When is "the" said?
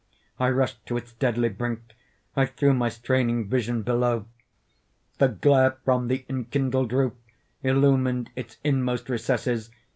5.19-5.27, 6.07-6.25